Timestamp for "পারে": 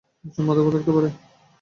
0.97-1.09